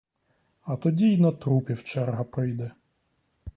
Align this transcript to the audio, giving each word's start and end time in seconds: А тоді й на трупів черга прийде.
А 0.63 0.75
тоді 0.75 1.05
й 1.13 1.17
на 1.17 1.31
трупів 1.31 1.83
черга 1.83 2.23
прийде. 2.23 2.71